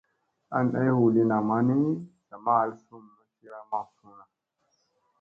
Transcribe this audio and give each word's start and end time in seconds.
An 0.57 0.67
ay 0.79 0.89
huu 0.95 1.13
lii 1.15 1.27
namma 1.31 1.57
ni 1.67 1.77
sa 2.27 2.35
ma 2.45 2.53
hal 2.59 2.71
sum 2.85 3.03
ma 3.15 3.23
cira 3.37 3.59
maŋ. 3.71 3.87